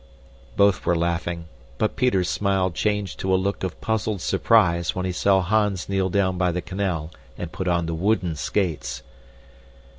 Both 0.57 0.83
were 0.83 0.95
laughing. 0.97 1.45
But 1.77 1.95
Peter's 1.95 2.27
smile 2.27 2.71
changed 2.71 3.19
to 3.19 3.31
a 3.31 3.35
look 3.37 3.63
of 3.63 3.79
puzzled 3.81 4.19
surprise 4.19 4.95
when 4.95 5.05
he 5.05 5.11
saw 5.11 5.43
Hans 5.43 5.87
kneel 5.87 6.09
down 6.09 6.39
by 6.39 6.51
the 6.51 6.59
canal 6.59 7.11
and 7.37 7.51
put 7.51 7.67
on 7.67 7.85
the 7.85 7.93
wooden 7.93 8.35
skates. 8.35 9.03